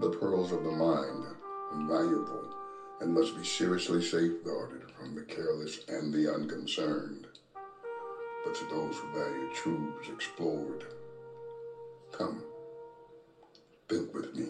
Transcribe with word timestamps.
The 0.00 0.10
pearls 0.10 0.52
of 0.52 0.62
the 0.62 0.70
mind, 0.70 1.24
invaluable, 1.72 2.48
and 3.00 3.12
must 3.12 3.36
be 3.36 3.42
seriously 3.42 4.00
safeguarded 4.00 4.88
from 4.92 5.16
the 5.16 5.22
careless 5.22 5.80
and 5.88 6.14
the 6.14 6.32
unconcerned. 6.32 7.26
But 8.44 8.54
to 8.54 8.64
those 8.66 8.96
who 8.96 9.08
value 9.12 9.52
truths 9.52 10.08
explored, 10.08 10.84
come, 12.12 12.44
think 13.88 14.14
with 14.14 14.32
me. 14.36 14.46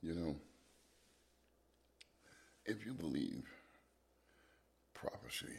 You 0.00 0.14
know, 0.14 0.36
if 2.64 2.86
you 2.86 2.94
believe 2.94 3.44
prophecy, 5.26 5.54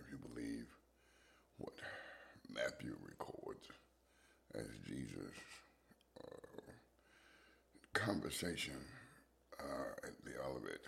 if 0.00 0.10
you 0.10 0.18
believe 0.32 0.64
what 1.58 1.74
Matthew 2.48 2.96
records 3.02 3.66
as 4.54 4.66
Jesus' 4.86 5.36
uh, 6.18 6.72
conversation 7.92 8.76
uh, 9.60 10.06
at 10.06 10.12
the 10.24 10.32
Olivet, 10.46 10.80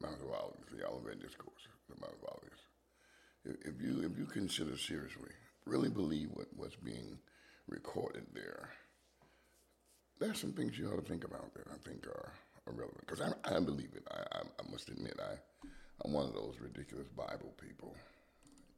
Mount 0.00 0.20
of 0.22 0.30
Olives, 0.30 0.70
the 0.72 0.86
Olivet 0.86 1.20
Discourse, 1.20 1.66
the 1.88 2.00
Mount 2.00 2.14
of 2.22 2.28
Olives, 2.28 2.62
if, 3.44 3.74
if 3.74 3.82
you 3.82 4.08
if 4.08 4.16
you 4.16 4.26
consider 4.26 4.76
seriously, 4.76 5.32
really 5.66 5.90
believe 5.90 6.28
what, 6.34 6.46
what's 6.54 6.76
being 6.76 7.18
recorded 7.66 8.26
there, 8.32 8.70
there's 10.20 10.40
some 10.40 10.52
things 10.52 10.78
you 10.78 10.88
ought 10.88 11.02
to 11.02 11.08
think 11.08 11.24
about 11.24 11.52
that 11.54 11.66
I 11.72 11.88
think 11.88 12.06
are, 12.06 12.32
are 12.68 12.72
relevant. 12.72 13.00
Because 13.00 13.22
I, 13.22 13.56
I 13.56 13.58
believe 13.58 13.90
it. 13.96 14.06
I, 14.08 14.38
I, 14.38 14.40
I 14.40 14.70
must 14.70 14.88
admit, 14.88 15.18
I, 15.18 15.34
I'm 16.04 16.12
one 16.12 16.26
of 16.26 16.34
those 16.34 16.56
ridiculous 16.60 17.08
Bible 17.08 17.54
people. 17.60 17.94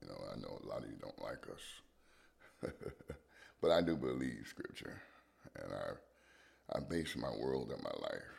You 0.03 0.09
know, 0.09 0.19
I 0.33 0.37
know 0.39 0.61
a 0.63 0.69
lot 0.69 0.85
of 0.85 0.91
you 0.91 0.97
don't 1.01 1.23
like 1.23 1.47
us. 1.53 2.73
but 3.61 3.71
I 3.71 3.81
do 3.81 3.97
believe 3.97 4.47
Scripture. 4.47 5.01
And 5.57 5.73
I, 5.73 6.77
I 6.77 6.81
base 6.81 7.17
my 7.17 7.31
world 7.31 7.71
and 7.71 7.83
my 7.83 7.91
life 8.01 8.35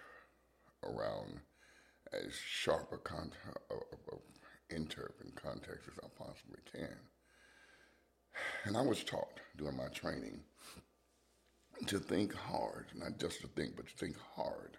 around 0.84 1.40
as 2.14 2.34
sharp 2.34 2.92
a 2.94 2.98
con- 2.98 3.31
of 3.72 4.20
interp 4.72 5.22
and 5.22 5.36
context 5.36 5.90
as 5.92 6.00
I 6.03 6.08
possibly 6.18 6.59
can. 6.72 6.98
And 8.66 8.76
I 8.76 8.81
was 8.81 9.03
taught 9.03 9.40
during 9.58 9.78
my 9.78 9.88
training 9.88 10.42
to 11.88 12.00
think 12.00 12.34
hard, 12.34 12.86
not 12.96 13.20
just 13.20 13.42
to 13.42 13.48
think, 13.48 13.76
but 13.76 13.88
to 13.88 13.96
think 13.96 14.18
hard 14.36 14.78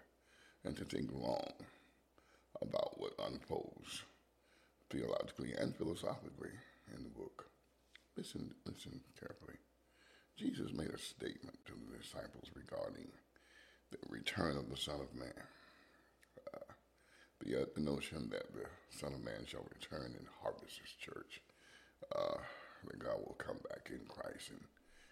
and 0.63 0.75
to 0.77 0.85
think 0.85 1.11
long 1.11 1.53
about 2.61 2.99
what 2.99 3.13
unfolds 3.27 4.03
theologically 4.89 5.53
and 5.53 5.75
philosophically 5.75 6.51
in 6.95 7.03
the 7.03 7.09
book. 7.09 7.49
Listen, 8.15 8.53
listen 8.65 9.01
carefully. 9.19 9.57
Jesus 10.37 10.71
made 10.73 10.89
a 10.89 10.97
statement 10.97 11.57
to 11.65 11.73
the 11.73 11.97
disciples 11.97 12.49
regarding 12.55 13.07
the 13.91 13.97
return 14.09 14.57
of 14.57 14.69
the 14.69 14.77
Son 14.77 14.99
of 15.01 15.13
Man. 15.15 15.33
Uh, 16.53 16.73
the, 17.43 17.61
uh, 17.61 17.65
the 17.75 17.81
notion 17.81 18.29
that 18.31 18.53
the 18.53 18.65
Son 18.97 19.13
of 19.13 19.23
Man 19.23 19.45
shall 19.45 19.65
return 19.73 20.13
and 20.17 20.27
harvest 20.41 20.79
his 20.79 20.91
church, 20.99 21.41
uh, 22.15 22.37
that 22.85 22.99
God 22.99 23.17
will 23.25 23.35
come 23.37 23.57
back 23.69 23.89
in 23.91 24.05
Christ 24.07 24.49
and 24.49 24.61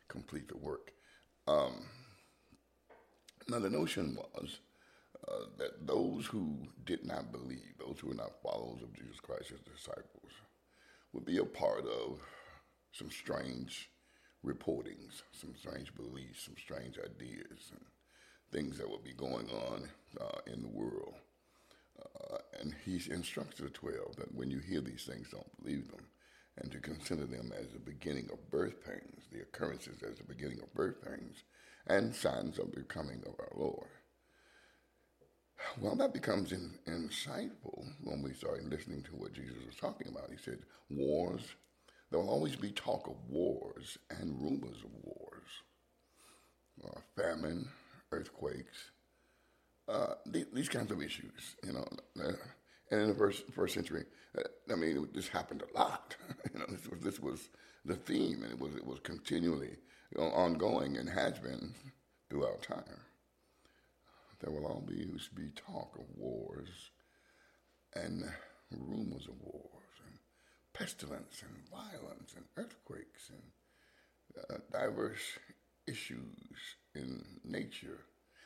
complete 0.07 0.47
the 0.47 0.57
work. 0.57 0.91
Um, 1.47 1.85
now, 3.47 3.59
the 3.59 3.69
notion 3.69 4.17
was 4.33 4.59
uh, 5.27 5.45
that 5.57 5.87
those 5.87 6.25
who 6.25 6.57
did 6.85 7.05
not 7.05 7.31
believe, 7.31 7.73
those 7.79 7.99
who 7.99 8.09
were 8.09 8.15
not 8.15 8.41
followers 8.41 8.81
of 8.81 8.93
Jesus 8.93 9.19
Christ 9.19 9.51
as 9.53 9.61
disciples, 9.61 10.31
would 11.13 11.25
be 11.25 11.37
a 11.37 11.45
part 11.45 11.85
of 11.85 12.19
some 12.91 13.09
strange 13.09 13.89
reportings, 14.45 15.23
some 15.31 15.53
strange 15.55 15.93
beliefs, 15.95 16.45
some 16.45 16.55
strange 16.57 16.97
ideas, 16.99 17.71
and 17.71 17.81
things 18.51 18.77
that 18.77 18.89
would 18.89 19.03
be 19.03 19.13
going 19.13 19.49
on 19.49 19.89
uh, 20.21 20.39
in 20.53 20.61
the 20.61 20.69
world. 20.69 21.15
Uh, 21.99 22.37
and 22.61 22.75
he 22.83 23.01
instructs 23.11 23.59
the 23.59 23.69
12 23.69 24.15
that 24.17 24.35
when 24.35 24.51
you 24.51 24.59
hear 24.59 24.81
these 24.81 25.05
things, 25.05 25.29
don't 25.31 25.63
believe 25.63 25.89
them, 25.89 26.05
and 26.57 26.71
to 26.71 26.79
consider 26.79 27.25
them 27.25 27.51
as 27.57 27.67
the 27.69 27.79
beginning 27.79 28.29
of 28.31 28.51
birth 28.51 28.85
pains, 28.85 29.23
the 29.31 29.41
occurrences 29.41 30.03
as 30.03 30.17
the 30.17 30.23
beginning 30.23 30.59
of 30.61 30.73
birth 30.73 31.03
pains, 31.03 31.43
and 31.87 32.13
signs 32.15 32.59
of 32.59 32.71
the 32.73 32.83
coming 32.83 33.23
of 33.25 33.35
our 33.39 33.51
Lord. 33.55 33.87
Well, 35.79 35.95
that 35.95 36.13
becomes 36.13 36.51
in, 36.51 36.71
insightful 36.87 37.85
when 38.03 38.21
we 38.21 38.33
start 38.33 38.63
listening 38.63 39.03
to 39.03 39.11
what 39.11 39.33
Jesus 39.33 39.57
was 39.65 39.75
talking 39.75 40.07
about. 40.07 40.29
He 40.31 40.37
said, 40.37 40.59
Wars, 40.89 41.41
there 42.09 42.19
will 42.19 42.29
always 42.29 42.55
be 42.55 42.71
talk 42.71 43.07
of 43.07 43.15
wars 43.29 43.97
and 44.09 44.41
rumors 44.41 44.77
of 44.83 44.91
wars, 45.03 45.47
uh, 46.85 46.99
famine, 47.15 47.67
earthquakes, 48.11 48.91
uh, 49.87 50.13
these, 50.25 50.45
these, 50.53 50.69
kinds 50.69 50.91
of 50.91 51.01
issues, 51.01 51.55
you 51.63 51.73
know. 51.73 51.87
Uh, 52.19 52.33
and 52.91 53.01
in 53.01 53.07
the 53.09 53.15
first, 53.15 53.43
first 53.51 53.73
century, 53.73 54.05
uh, 54.37 54.43
I 54.71 54.75
mean, 54.75 55.07
this 55.13 55.27
happened 55.27 55.63
a 55.63 55.77
lot. 55.77 56.15
you 56.53 56.59
know, 56.59 56.65
this 56.69 56.87
was, 56.87 56.99
this 57.01 57.19
was 57.19 57.49
the 57.83 57.95
theme, 57.95 58.43
and 58.43 58.51
it 58.51 58.59
was, 58.59 58.75
it 58.75 58.85
was 58.85 58.99
continually 58.99 59.75
ongoing 60.17 60.97
and 60.97 61.09
has 61.09 61.37
been 61.39 61.73
throughout 62.29 62.61
time. 62.61 62.83
There 64.39 64.51
will 64.51 64.67
always 64.67 65.29
be 65.33 65.49
talk 65.55 65.97
of 65.97 66.05
wars 66.17 66.91
and 67.95 68.23
rumors 68.71 69.27
of 69.27 69.41
wars 69.41 69.93
and 70.05 70.17
pestilence 70.73 71.41
and 71.41 71.69
violence 71.69 72.33
and 72.35 72.45
earthquakes 72.57 73.29
and 73.29 74.43
uh, 74.49 74.57
diverse 74.71 75.39
issues 75.87 76.57
in 76.93 77.23
nature. 77.43 77.99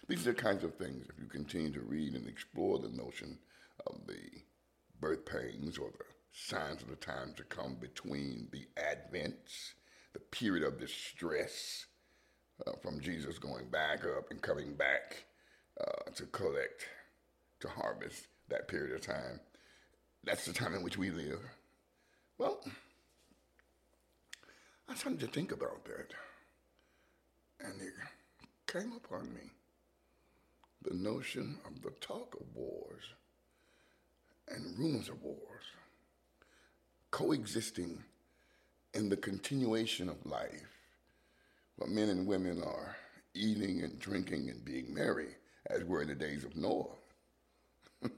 These 0.07 0.27
are 0.27 0.33
the 0.33 0.41
kinds 0.41 0.63
of 0.63 0.75
things, 0.75 1.07
if 1.09 1.19
you 1.19 1.27
continue 1.27 1.71
to 1.73 1.81
read 1.81 2.13
and 2.13 2.27
explore 2.27 2.79
the 2.79 2.89
notion 2.89 3.39
of 3.87 4.05
the 4.07 4.41
birth 4.99 5.25
pains 5.25 5.77
or 5.77 5.89
the 5.91 6.05
signs 6.31 6.81
of 6.81 6.89
the 6.89 6.95
times 6.95 7.35
to 7.35 7.43
come 7.43 7.75
between 7.79 8.47
the 8.51 8.67
advents 8.77 9.73
the 10.13 10.19
period 10.19 10.63
of 10.63 10.79
distress 10.79 11.85
uh, 12.65 12.71
from 12.81 12.99
Jesus 12.99 13.37
going 13.37 13.69
back 13.69 14.03
up 14.05 14.31
and 14.31 14.41
coming 14.41 14.73
back 14.73 15.23
uh, 15.79 16.11
to 16.15 16.25
collect, 16.27 16.85
to 17.59 17.67
harvest 17.67 18.27
that 18.49 18.67
period 18.67 18.95
of 18.95 19.01
time. 19.01 19.39
That's 20.23 20.45
the 20.45 20.53
time 20.53 20.73
in 20.73 20.83
which 20.83 20.97
we 20.97 21.11
live. 21.11 21.39
Well, 22.37 22.59
I 24.87 24.95
started 24.95 25.19
to 25.21 25.27
think 25.27 25.51
about 25.51 25.85
that. 25.85 26.13
And 27.61 27.81
it 27.81 27.93
came 28.67 28.93
upon 28.93 29.33
me 29.33 29.51
the 30.81 30.95
notion 30.95 31.57
of 31.65 31.81
the 31.81 31.91
talk 31.99 32.35
of 32.39 32.55
wars 32.55 33.03
and 34.47 34.77
rumors 34.79 35.09
of 35.09 35.21
wars 35.21 35.63
coexisting 37.11 38.03
in 38.93 39.09
the 39.09 39.17
continuation 39.17 40.09
of 40.09 40.25
life, 40.25 40.77
where 41.75 41.89
men 41.89 42.09
and 42.09 42.25
women 42.25 42.61
are 42.63 42.95
eating 43.33 43.81
and 43.83 43.99
drinking 43.99 44.49
and 44.49 44.63
being 44.63 44.93
merry, 44.93 45.35
as 45.67 45.83
were 45.83 46.01
in 46.01 46.07
the 46.07 46.15
days 46.15 46.43
of 46.43 46.55
Noah. 46.55 46.95
and 48.01 48.11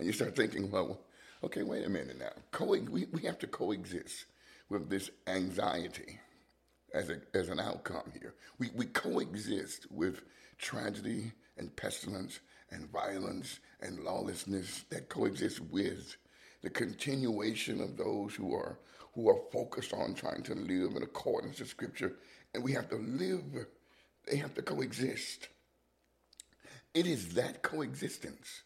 you 0.00 0.12
start 0.12 0.36
thinking, 0.36 0.70
well, 0.70 1.00
okay, 1.42 1.62
wait 1.62 1.84
a 1.84 1.88
minute 1.88 2.18
now. 2.18 2.32
Co- 2.50 2.66
we, 2.66 3.06
we 3.06 3.22
have 3.22 3.38
to 3.40 3.46
coexist 3.46 4.26
with 4.68 4.88
this 4.88 5.10
anxiety 5.26 6.18
as, 6.92 7.10
a, 7.10 7.20
as 7.34 7.48
an 7.48 7.60
outcome 7.60 8.12
here. 8.18 8.34
We, 8.58 8.70
we 8.74 8.86
coexist 8.86 9.90
with 9.90 10.22
tragedy 10.58 11.32
and 11.58 11.74
pestilence 11.76 12.40
and 12.70 12.90
violence 12.90 13.60
and 13.80 14.00
lawlessness 14.00 14.84
that 14.90 15.08
coexist 15.08 15.60
with 15.60 16.16
the 16.62 16.70
continuation 16.70 17.80
of 17.80 17.96
those 17.96 18.34
who 18.34 18.54
are 18.54 18.78
who 19.14 19.28
are 19.28 19.38
focused 19.52 19.92
on 19.92 20.14
trying 20.14 20.42
to 20.42 20.54
live 20.54 20.96
in 20.96 21.02
accordance 21.02 21.58
to 21.58 21.66
Scripture, 21.66 22.14
and 22.52 22.62
we 22.62 22.72
have 22.72 22.88
to 22.88 22.96
live, 22.96 23.42
they 24.26 24.36
have 24.36 24.54
to 24.54 24.62
coexist. 24.62 25.48
It 26.94 27.06
is 27.06 27.34
that 27.34 27.62
coexistence, 27.62 28.62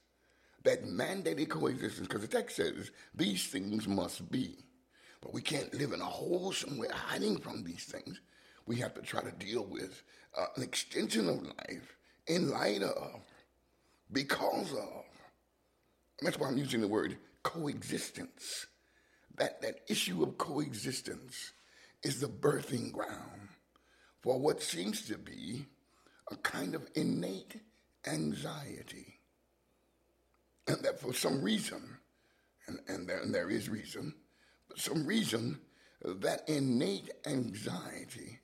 that 0.64 0.84
mandated 0.84 1.48
coexistence, 1.48 2.06
because 2.06 2.22
the 2.22 2.28
text 2.28 2.56
says 2.56 2.90
these 3.14 3.46
things 3.46 3.88
must 3.88 4.30
be. 4.30 4.56
But 5.20 5.34
we 5.34 5.40
can't 5.40 5.72
live 5.74 5.92
in 5.92 6.00
a 6.00 6.04
hole 6.04 6.52
somewhere 6.52 6.92
hiding 6.92 7.38
from 7.38 7.64
these 7.64 7.84
things. 7.84 8.20
We 8.66 8.76
have 8.76 8.94
to 8.94 9.02
try 9.02 9.22
to 9.22 9.32
deal 9.32 9.64
with 9.64 10.02
uh, 10.38 10.46
an 10.56 10.62
extension 10.62 11.28
of 11.28 11.42
life 11.42 11.96
in 12.26 12.50
light 12.50 12.82
of, 12.82 13.22
because 14.12 14.70
of. 14.72 15.04
And 16.20 16.26
that's 16.26 16.38
why 16.38 16.48
I'm 16.48 16.58
using 16.58 16.82
the 16.82 16.88
word 16.88 17.16
coexistence 17.42 18.66
that, 19.38 19.62
that 19.62 19.80
issue 19.88 20.22
of 20.22 20.36
coexistence 20.36 21.52
is 22.02 22.20
the 22.20 22.26
birthing 22.26 22.92
ground 22.92 23.48
for 24.22 24.38
what 24.38 24.62
seems 24.62 25.02
to 25.06 25.16
be 25.16 25.66
a 26.30 26.36
kind 26.36 26.74
of 26.74 26.88
innate 26.94 27.60
anxiety. 28.08 29.20
And 30.66 30.82
that 30.82 31.00
for 31.00 31.14
some 31.14 31.42
reason, 31.42 31.96
and, 32.66 32.80
and, 32.88 33.08
there, 33.08 33.20
and 33.20 33.34
there 33.34 33.50
is 33.50 33.68
reason, 33.68 34.14
but 34.68 34.78
some 34.78 35.06
reason, 35.06 35.60
that 36.02 36.48
innate 36.48 37.10
anxiety 37.26 38.38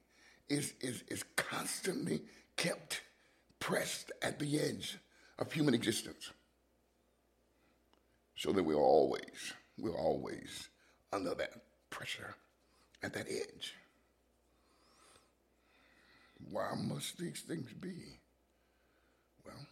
is, 0.49 0.75
is, 0.81 1.05
is 1.09 1.25
constantly 1.37 2.23
kept 2.57 3.03
pressed 3.61 4.13
at 4.23 4.39
the 4.39 4.59
edge 4.59 4.99
of 5.39 5.53
human 5.53 5.75
existence. 5.75 6.31
So 8.37 8.53
that 8.53 8.63
we're 8.63 8.75
always, 8.75 9.53
we're 9.79 9.97
always 9.97 10.69
under 11.13 11.35
that 11.35 11.53
pressure 11.91 12.35
at 13.03 13.13
that 13.15 13.29
edge. 13.29 13.75
Why 16.51 16.73
must 16.77 17.19
these 17.19 17.41
things 17.41 17.73
be? 17.73 18.19
Well, 19.45 19.67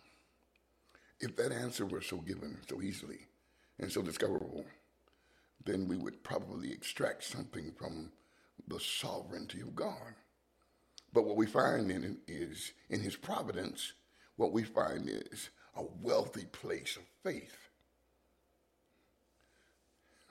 if 1.21 1.37
that 1.37 1.53
answer 1.53 1.87
were 1.87 2.03
so 2.03 2.19
given 2.19 2.59
so 2.69 2.83
easily 2.83 3.21
and 3.79 3.91
so 3.91 4.03
discoverable, 4.03 4.65
then 5.65 5.89
we 5.89 5.97
would 5.97 6.23
probably 6.23 6.73
extract 6.73 7.25
something 7.25 7.73
from 7.79 8.11
the 8.69 8.81
sovereignty 8.81 9.61
of 9.61 9.75
God. 9.75 10.15
But 11.13 11.25
what 11.25 11.37
we 11.37 11.47
find 11.47 11.91
in 11.91 12.19
is, 12.27 12.73
in 12.89 13.01
his 13.01 13.17
providence, 13.17 13.93
what 14.37 14.53
we 14.53 14.63
find 14.65 15.09
is 15.09 15.51
a 15.77 15.83
wealthy 16.01 16.47
place 16.47 16.97
of 16.97 17.03
faith. 17.23 17.57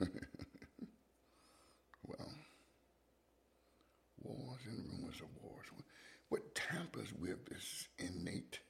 well, 0.00 0.08
wars 4.22 4.60
and 4.66 4.84
rumors 4.90 5.20
of 5.20 5.28
wars. 5.42 5.66
What 6.28 6.54
tampers 6.54 7.12
with 7.12 7.46
this 7.46 7.88
innate 7.98 8.60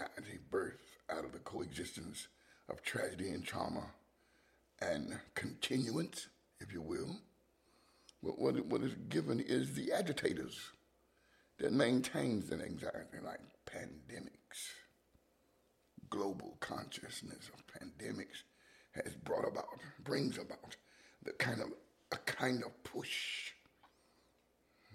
anxiety 0.00 0.38
birth 0.50 0.98
out 1.10 1.24
of 1.24 1.32
the 1.32 1.38
coexistence 1.40 2.28
of 2.68 2.82
tragedy 2.82 3.30
and 3.30 3.44
trauma 3.44 3.84
and 4.80 5.18
continuance, 5.34 6.28
if 6.60 6.72
you 6.72 6.80
will. 6.80 7.16
What, 8.22 8.64
what 8.66 8.82
is 8.82 8.94
given 9.08 9.40
is 9.40 9.74
the 9.74 9.92
agitators 9.92 10.70
that 11.58 11.72
maintains 11.72 12.50
an 12.50 12.60
anxiety 12.60 13.18
like 13.24 13.40
pandemics. 13.66 14.72
Global 16.08 16.56
consciousness 16.60 17.50
of 17.54 17.80
pandemics 17.80 18.42
has 18.92 19.14
brought 19.24 19.46
about, 19.46 19.66
brings 20.02 20.38
about 20.38 20.76
the 21.22 21.32
kind 21.32 21.60
of 21.60 21.68
a 22.12 22.16
kind 22.16 22.64
of 22.64 22.82
push 22.82 23.52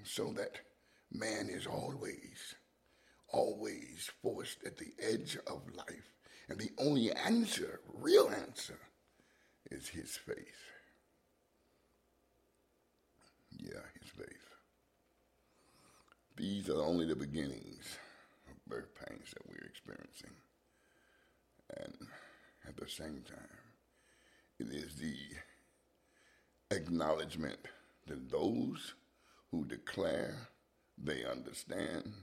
so 0.03 0.33
that 0.33 0.59
man 1.11 1.49
is 1.49 1.65
always, 1.65 2.55
always 3.35 4.09
forced 4.21 4.63
at 4.65 4.77
the 4.77 4.93
edge 4.99 5.37
of 5.47 5.61
life. 5.75 6.09
And 6.47 6.57
the 6.57 6.71
only 6.77 7.11
answer, 7.11 7.81
real 7.93 8.29
answer, 8.29 8.79
is 9.69 9.89
his 9.89 10.15
faith. 10.15 10.71
Yeah, 13.51 13.81
his 13.99 14.09
faith. 14.11 14.27
These 16.37 16.69
are 16.69 16.81
only 16.81 17.05
the 17.05 17.15
beginnings 17.15 17.97
of 18.49 18.65
birth 18.67 18.89
pains 18.95 19.31
that 19.31 19.47
we're 19.47 19.67
experiencing. 19.67 20.31
And 21.77 21.95
at 22.67 22.77
the 22.77 22.88
same 22.88 23.23
time, 23.27 23.57
it 24.59 24.67
is 24.69 24.95
the 24.95 25.15
acknowledgement 26.75 27.59
that 28.07 28.29
those 28.29 28.93
who 29.51 29.65
declare 29.65 30.49
they 30.97 31.25
understand 31.25 32.13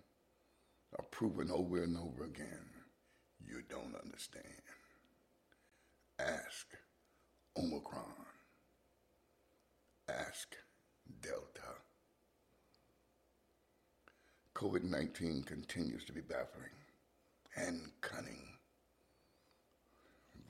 are 0.98 1.04
proven 1.10 1.50
over 1.50 1.82
and 1.82 1.96
over 1.96 2.24
again 2.24 2.72
you 3.52 3.62
don't 3.68 3.94
understand. 4.02 4.44
Ask 6.18 6.66
Omicron. 7.58 8.04
Ask 10.08 10.56
Delta. 11.20 11.76
COVID 14.54 14.84
19 14.84 15.42
continues 15.42 16.04
to 16.04 16.12
be 16.12 16.20
baffling 16.20 16.70
and 17.56 17.90
cunning. 18.00 18.42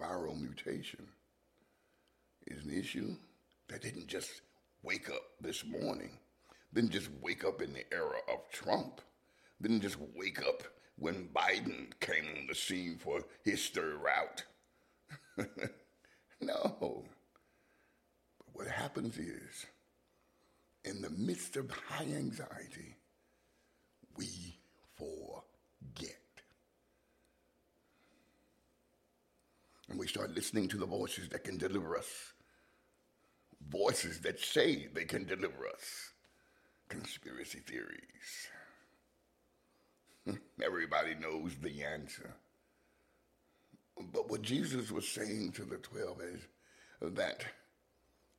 Viral 0.00 0.39
mutation 0.41 1.06
is 2.47 2.65
an 2.65 2.71
issue 2.71 3.15
that 3.69 3.83
didn't 3.83 4.09
just 4.09 4.43
wake 4.83 5.09
up 5.09 5.23
this 5.41 5.65
morning, 5.65 6.19
didn't 6.75 6.91
just 6.91 7.09
wake 7.21 7.44
up 7.44 7.62
in 7.62 7.73
the 7.73 7.85
era 7.93 8.19
of 8.33 8.50
Trump, 8.53 9.00
didn't 9.62 9.81
just 9.81 9.97
wake 10.14 10.41
up 10.41 10.62
when 10.97 11.29
Biden 11.35 11.99
came 12.00 12.26
on 12.37 12.47
the 12.49 12.55
scene 12.55 12.99
for 12.99 13.25
his 13.44 13.69
third 13.69 13.99
route. 14.03 14.44
No. 16.43 16.76
But 16.81 16.93
what 18.53 18.67
happens 18.67 19.17
is, 19.17 19.67
in 20.85 21.00
the 21.00 21.11
midst 21.11 21.56
of 21.56 21.70
high 21.70 22.05
anxiety, 22.05 22.97
we 24.17 24.26
forget. 24.97 26.19
And 29.88 29.99
we 29.99 30.08
start 30.08 30.35
listening 30.35 30.69
to 30.69 30.76
the 30.79 30.87
voices 30.87 31.29
that 31.29 31.44
can 31.44 31.58
deliver 31.58 31.97
us. 31.97 32.32
Voices 33.69 34.20
that 34.20 34.41
say 34.41 34.88
they 34.93 35.05
can 35.05 35.25
deliver 35.25 35.69
us. 35.69 36.11
Conspiracy 36.88 37.61
theories. 37.61 38.49
Everybody 40.63 41.15
knows 41.15 41.53
the 41.61 41.83
answer. 41.83 42.35
But 44.13 44.31
what 44.31 44.43
Jesus 44.43 44.91
was 44.91 45.07
saying 45.07 45.53
to 45.53 45.65
the 45.65 45.77
12 45.77 46.21
is 46.23 46.41
that 47.01 47.45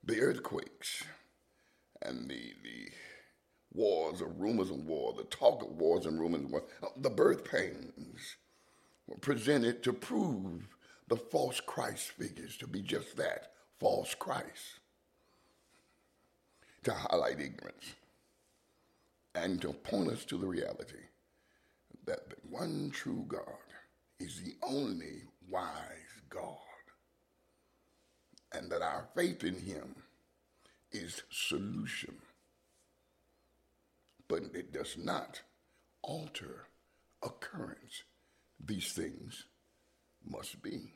the 0.04 0.20
earthquakes 0.20 1.04
and 2.02 2.30
the, 2.30 2.54
the 2.64 2.90
wars 3.74 4.22
or 4.22 4.28
rumors 4.28 4.70
of 4.70 4.86
war, 4.86 5.14
the 5.16 5.24
talk 5.26 5.62
of 5.64 5.70
wars 5.70 6.06
and 6.06 6.20
rumors 6.20 6.44
of 6.44 6.52
war, 6.52 6.64
uh, 6.82 6.88
the 6.98 7.10
birth 7.10 7.44
pains 7.44 8.36
were 9.08 9.18
presented 9.18 9.84
to 9.84 9.94
prove 9.94 10.68
the 11.08 11.16
false 11.18 11.60
Christ 11.60 12.12
figures 12.12 12.58
to 12.58 12.68
be 12.68 12.82
just 12.82 13.18
that, 13.18 13.52
false 13.80 14.16
Christ. 14.16 14.80
To 16.84 16.94
highlight 16.94 17.40
ignorance 17.40 17.94
and 19.36 19.62
to 19.62 19.72
point 19.72 20.10
us 20.10 20.26
to 20.26 20.38
the 20.38 20.48
reality 20.48 20.98
one 22.64 22.92
true 22.92 23.26
God 23.28 23.68
is 24.22 24.42
the 24.42 24.56
only 24.66 25.24
wise 25.50 26.14
God. 26.30 26.58
And 28.54 28.72
that 28.72 28.82
our 28.82 29.06
faith 29.14 29.44
in 29.44 29.60
him 29.60 29.96
is 30.94 31.24
solution. 31.30 32.16
But 34.30 34.44
it 34.54 34.72
does 34.72 34.96
not 34.98 35.42
alter 36.02 36.68
occurrence. 37.22 38.04
These 38.66 38.94
things 38.94 39.44
must 40.26 40.62
be. 40.62 40.94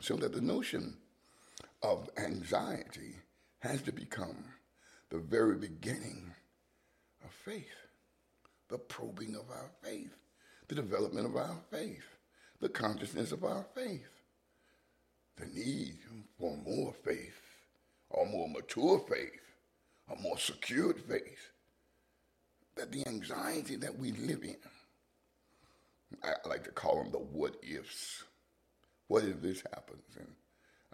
So 0.00 0.16
that 0.16 0.34
the 0.34 0.42
notion 0.42 0.98
of 1.82 2.10
anxiety 2.18 3.14
has 3.60 3.80
to 3.82 3.92
become 3.92 4.44
the 5.08 5.18
very 5.18 5.56
beginning 5.56 6.34
of 7.24 7.30
faith, 7.30 7.86
the 8.68 8.78
probing 8.78 9.34
of 9.34 9.50
our 9.50 9.70
faith, 9.82 10.16
the 10.68 10.74
development 10.74 11.26
of 11.26 11.36
our 11.36 11.56
faith 11.70 12.16
the 12.60 12.68
consciousness 12.68 13.32
of 13.32 13.44
our 13.44 13.64
faith. 13.74 14.08
The 15.36 15.46
need 15.46 15.98
for 16.38 16.56
more 16.56 16.94
faith, 17.04 17.40
or 18.10 18.26
more 18.26 18.48
mature 18.48 18.98
faith, 19.08 19.40
a 20.10 20.20
more 20.20 20.38
secured 20.38 21.00
faith. 21.00 21.50
That 22.76 22.92
the 22.92 23.06
anxiety 23.06 23.76
that 23.76 23.98
we 23.98 24.12
live 24.12 24.42
in, 24.42 24.56
I 26.22 26.34
like 26.48 26.64
to 26.64 26.70
call 26.70 27.02
them 27.02 27.12
the 27.12 27.18
what 27.18 27.56
ifs. 27.62 28.24
What 29.08 29.24
if 29.24 29.40
this 29.42 29.62
happens? 29.74 30.02
And 30.18 30.28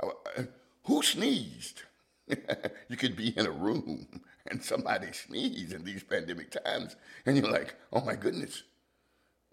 uh, 0.03 0.43
who 0.85 1.03
sneezed? 1.03 1.83
you 2.89 2.97
could 2.97 3.17
be 3.17 3.37
in 3.37 3.47
a 3.47 3.51
room 3.51 4.07
and 4.47 4.63
somebody 4.63 5.13
sneezes 5.13 5.73
in 5.73 5.85
these 5.85 6.03
pandemic 6.03 6.51
times, 6.65 6.97
and 7.27 7.37
you're 7.37 7.51
like, 7.51 7.75
oh 7.93 8.01
my 8.01 8.15
goodness, 8.15 8.63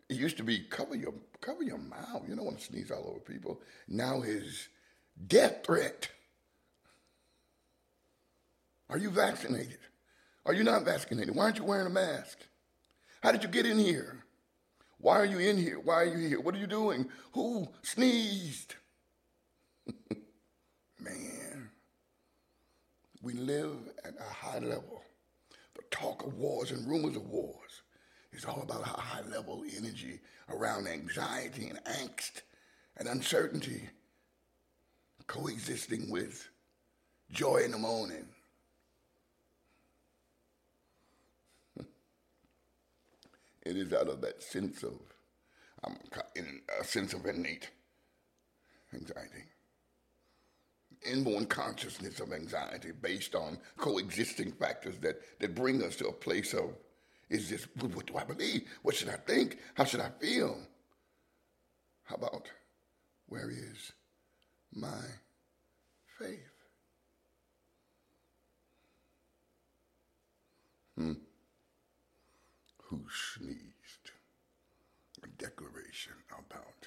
it 0.09 0.17
used 0.17 0.37
to 0.37 0.43
be 0.43 0.59
cover 0.59 0.95
your 0.95 1.13
cover 1.41 1.63
your 1.63 1.77
mouth. 1.77 2.23
You 2.27 2.35
don't 2.35 2.45
want 2.45 2.59
to 2.59 2.65
sneeze 2.65 2.91
all 2.91 3.07
over 3.09 3.19
people. 3.19 3.61
Now 3.87 4.21
is 4.21 4.69
death 5.27 5.63
threat. 5.65 6.09
Are 8.89 8.97
you 8.97 9.11
vaccinated? 9.11 9.77
Are 10.45 10.53
you 10.53 10.63
not 10.63 10.83
vaccinated? 10.83 11.35
Why 11.35 11.43
aren't 11.43 11.59
you 11.59 11.63
wearing 11.63 11.85
a 11.85 11.91
mask? 11.91 12.39
How 13.21 13.31
did 13.31 13.43
you 13.43 13.49
get 13.49 13.67
in 13.67 13.77
here? 13.77 14.23
Why 14.97 15.17
are 15.17 15.25
you 15.25 15.37
in 15.37 15.57
here? 15.57 15.79
Why 15.79 15.95
are 15.95 16.05
you 16.05 16.27
here? 16.27 16.41
What 16.41 16.55
are 16.55 16.59
you 16.59 16.67
doing? 16.67 17.07
Who 17.33 17.67
sneezed? 17.83 18.75
Man, 20.99 21.38
we 23.21 23.33
live 23.33 23.77
at 24.05 24.13
a 24.19 24.33
high 24.33 24.59
level. 24.59 25.01
The 25.75 25.81
talk 25.91 26.25
of 26.25 26.35
wars 26.35 26.71
and 26.71 26.87
rumors 26.87 27.15
of 27.15 27.27
wars 27.27 27.81
is 28.31 28.45
all 28.45 28.61
about 28.61 28.83
how 28.83 28.97
high 28.97 29.27
level 29.29 29.63
energy 29.77 30.19
around 30.49 30.87
anxiety 30.87 31.67
and 31.67 31.83
angst 31.85 32.41
and 32.97 33.07
uncertainty 33.07 33.89
coexisting 35.27 36.09
with 36.09 36.49
joy 37.31 37.57
in 37.57 37.71
the 37.71 37.77
morning. 37.77 38.25
it 43.65 43.77
is 43.77 43.93
out 43.93 44.07
of 44.09 44.21
that 44.21 44.41
sense 44.41 44.83
of, 44.83 44.93
um, 45.83 45.97
in 46.35 46.61
a 46.79 46.83
sense 46.83 47.13
of 47.13 47.25
innate 47.25 47.69
anxiety, 48.93 49.43
inborn 51.05 51.45
consciousness 51.45 52.19
of 52.19 52.33
anxiety 52.33 52.91
based 52.91 53.35
on 53.35 53.57
coexisting 53.77 54.51
factors 54.51 54.97
that, 54.99 55.21
that 55.39 55.55
bring 55.55 55.83
us 55.83 55.95
to 55.97 56.07
a 56.07 56.13
place 56.13 56.53
of, 56.53 56.75
is 57.29 57.49
this, 57.49 57.67
what 57.79 58.05
do 58.05 58.17
I 58.17 58.23
believe? 58.23 58.63
What 58.81 58.95
should 58.95 59.09
I 59.09 59.17
think? 59.17 59.59
How 59.75 59.83
should 59.83 60.01
I 60.01 60.09
feel? 60.19 60.57
How 62.03 62.15
about, 62.15 62.49
where 63.27 63.49
is 63.49 63.91
my 64.73 65.01
faith? 66.17 66.39
Hmm. 70.97 71.13
Who 72.85 73.05
sneezed? 73.37 74.11
A 75.23 75.27
declaration 75.37 76.13
about 76.29 76.78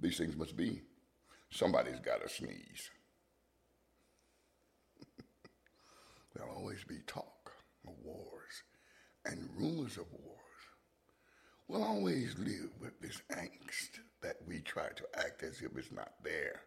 These 0.00 0.18
things 0.18 0.36
must 0.36 0.56
be. 0.56 0.80
Somebody's 1.50 2.00
got 2.00 2.22
to 2.22 2.28
sneeze. 2.28 2.90
There'll 6.34 6.54
always 6.54 6.84
be 6.84 6.98
talk 7.06 7.52
of 7.86 7.94
wars 8.02 8.62
and 9.26 9.48
rumors 9.56 9.96
of 9.96 10.06
wars. 10.12 10.36
We'll 11.68 11.84
always 11.84 12.36
live 12.38 12.70
with 12.80 13.00
this 13.00 13.20
angst 13.32 14.00
that 14.22 14.36
we 14.46 14.60
try 14.60 14.88
to 14.88 15.04
act 15.18 15.42
as 15.42 15.60
if 15.60 15.76
it's 15.76 15.92
not 15.92 16.12
there. 16.24 16.62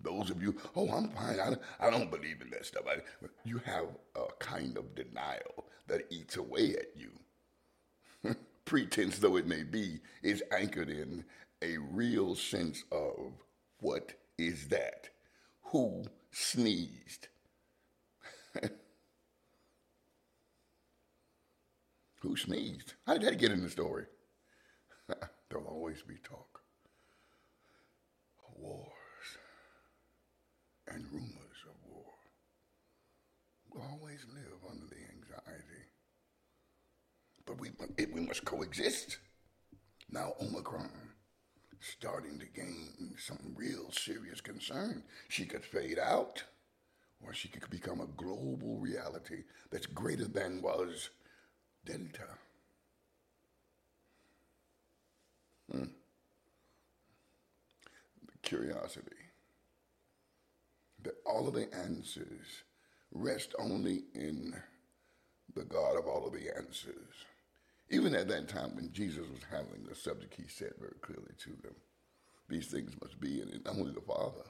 Those 0.00 0.30
of 0.30 0.42
you, 0.42 0.54
oh, 0.76 0.90
I'm 0.92 1.08
fine. 1.08 1.40
I, 1.40 1.86
I 1.86 1.90
don't 1.90 2.10
believe 2.10 2.42
in 2.42 2.50
that 2.50 2.66
stuff. 2.66 2.84
I, 2.88 2.98
you 3.44 3.58
have 3.64 3.86
a 4.14 4.26
kind 4.38 4.76
of 4.76 4.94
denial 4.94 5.64
that 5.88 6.02
eats 6.10 6.36
away 6.36 6.76
at 6.76 6.94
you. 6.94 7.10
Pretense 8.64 9.18
though 9.18 9.36
it 9.36 9.46
may 9.46 9.62
be, 9.62 10.00
is 10.22 10.42
anchored 10.52 10.90
in 10.90 11.24
a 11.62 11.78
real 11.78 12.34
sense 12.34 12.84
of 12.92 13.32
what 13.80 14.12
is 14.38 14.68
that? 14.68 15.08
Who 15.64 16.04
sneezed? 16.30 17.28
Who 22.20 22.36
sneezed? 22.36 22.94
How 23.06 23.14
did 23.14 23.22
that 23.22 23.38
get 23.38 23.52
in 23.52 23.62
the 23.62 23.70
story? 23.70 24.06
There'll 25.48 25.66
always 25.66 26.02
be 26.02 26.16
talk. 26.16 26.60
Wars 28.58 28.88
and 30.88 31.04
rumors 31.12 31.62
of 31.68 31.74
war 31.86 32.14
will 33.70 33.82
always 33.92 34.24
live 34.32 34.64
under 34.70 34.86
the 34.86 34.96
anxiety. 34.96 35.84
But 37.44 37.60
we, 37.60 37.70
we 38.14 38.20
must 38.22 38.46
coexist. 38.46 39.18
Now, 40.10 40.32
Omicron 40.40 40.90
starting 41.80 42.38
to 42.38 42.46
gain 42.46 43.14
some 43.18 43.54
real 43.54 43.90
serious 43.90 44.40
concern. 44.40 45.02
She 45.28 45.44
could 45.44 45.64
fade 45.64 45.98
out, 45.98 46.42
or 47.24 47.34
she 47.34 47.48
could 47.48 47.68
become 47.70 48.00
a 48.00 48.06
global 48.06 48.78
reality 48.78 49.44
that's 49.70 49.86
greater 49.86 50.26
than 50.26 50.62
was 50.62 51.10
Delta. 51.84 52.28
Hmm. 55.70 55.84
Curiosity. 58.42 59.10
That 61.02 61.14
all 61.24 61.48
of 61.48 61.54
the 61.54 61.72
answers 61.74 62.64
rest 63.12 63.54
only 63.58 64.04
in 64.14 64.54
the 65.54 65.64
God 65.64 65.96
of 65.96 66.06
all 66.06 66.26
of 66.26 66.32
the 66.32 66.54
answers. 66.56 67.24
Even 67.88 68.14
at 68.14 68.28
that 68.28 68.48
time 68.48 68.74
when 68.74 68.90
Jesus 68.92 69.28
was 69.28 69.42
handling 69.50 69.84
the 69.88 69.94
subject, 69.94 70.34
he 70.34 70.48
said 70.48 70.72
very 70.78 70.96
clearly 71.00 71.32
to 71.38 71.50
them, 71.62 71.74
these 72.48 72.66
things 72.66 72.92
must 73.00 73.20
be 73.20 73.40
in 73.40 73.62
only 73.66 73.92
the 73.92 74.00
Father. 74.00 74.44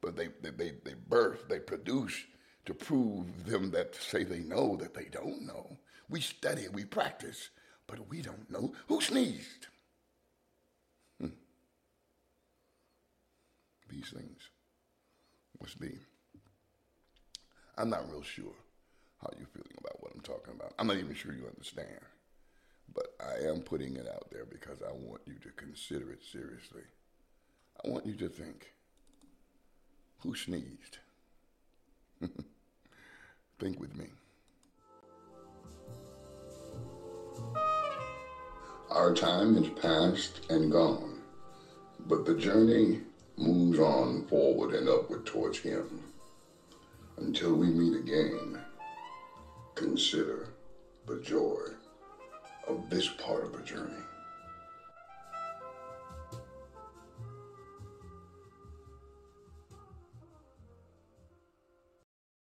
But 0.00 0.16
they, 0.16 0.28
they, 0.42 0.50
they, 0.50 0.72
they 0.84 0.94
birth, 1.08 1.48
they 1.48 1.58
produce 1.58 2.24
to 2.64 2.72
prove 2.72 3.46
them 3.46 3.70
that 3.72 3.94
say 3.94 4.24
they 4.24 4.40
know 4.40 4.76
that 4.76 4.94
they 4.94 5.06
don't 5.10 5.46
know. 5.46 5.78
We 6.08 6.20
study, 6.20 6.66
we 6.72 6.84
practice, 6.84 7.50
but 7.86 8.08
we 8.08 8.22
don't 8.22 8.50
know 8.50 8.72
who 8.86 9.00
sneezed. 9.00 9.66
Hmm. 11.20 11.28
These 13.88 14.14
things 14.14 14.50
must 15.60 15.78
be. 15.78 15.98
I'm 17.76 17.90
not 17.90 18.10
real 18.10 18.22
sure 18.22 18.54
how 19.22 19.30
you're 19.36 19.48
feeling 19.48 19.76
about 19.78 20.02
what 20.02 20.12
I'm 20.14 20.20
talking 20.20 20.54
about. 20.54 20.74
I'm 20.78 20.86
not 20.86 20.96
even 20.96 21.14
sure 21.14 21.32
you 21.32 21.46
understand. 21.46 21.88
But 22.94 23.14
I 23.20 23.48
am 23.48 23.60
putting 23.60 23.96
it 23.96 24.08
out 24.08 24.30
there 24.30 24.44
because 24.44 24.82
I 24.82 24.92
want 24.92 25.22
you 25.26 25.34
to 25.42 25.50
consider 25.50 26.10
it 26.12 26.22
seriously. 26.24 26.82
I 27.84 27.88
want 27.88 28.06
you 28.06 28.14
to 28.14 28.28
think 28.28 28.72
who 30.20 30.34
sneezed? 30.34 30.98
think 33.58 33.78
with 33.78 33.94
me. 33.96 34.06
Our 38.90 39.14
time 39.14 39.56
is 39.56 39.68
past 39.80 40.50
and 40.50 40.72
gone, 40.72 41.20
but 42.06 42.24
the 42.24 42.34
journey 42.34 43.02
moves 43.36 43.78
on 43.78 44.26
forward 44.26 44.74
and 44.74 44.88
upward 44.88 45.24
towards 45.26 45.58
Him. 45.58 46.02
Until 47.18 47.54
we 47.54 47.66
meet 47.66 47.96
again, 47.96 48.57
consider 49.78 50.48
the 51.06 51.14
joy 51.18 51.60
of 52.66 52.90
this 52.90 53.08
part 53.16 53.44
of 53.44 53.52
the 53.52 53.62
journey. 53.62 54.07